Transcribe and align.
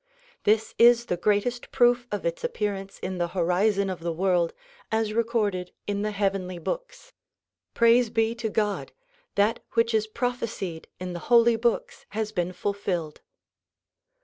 This 0.45 0.73
is 0.79 1.05
the 1.05 1.15
greatest 1.15 1.71
proof 1.71 2.07
of 2.11 2.25
its 2.25 2.43
appearance 2.43 2.97
in 2.97 3.19
the 3.19 3.27
horizon 3.37 3.87
of 3.87 3.99
the 3.99 4.11
world, 4.11 4.51
as 4.91 5.13
recorded 5.13 5.73
in 5.85 6.01
the 6.01 6.09
heavenly 6.09 6.57
books. 6.57 7.13
Praise 7.75 8.09
be 8.09 8.33
to 8.33 8.49
God! 8.49 8.93
that 9.35 9.59
which 9.73 9.93
is 9.93 10.07
prophesied 10.07 10.87
in 10.99 11.13
the 11.13 11.19
holy 11.29 11.55
books 11.55 12.07
has 12.17 12.31
been 12.31 12.51
fulfilled. 12.51 13.21